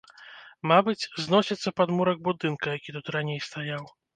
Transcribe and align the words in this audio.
Мабыць, 0.71 1.09
зносіцца 1.27 1.75
падмурак 1.81 2.25
будынка, 2.31 2.67
які 2.81 2.91
тут 2.99 3.15
раней 3.19 3.39
стаяў. 3.51 3.83